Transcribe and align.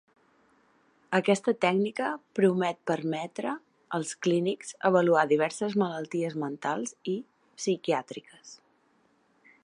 Aquesta 1.17 1.51
tècnica 1.65 2.05
promet 2.39 2.79
permetre 2.91 3.51
als 3.97 4.13
clínics 4.27 4.73
avaluar 4.89 5.25
diverses 5.33 5.75
malalties 5.83 6.37
mentals 6.45 6.95
i 7.15 7.15
psiquiàtriques. 7.61 8.55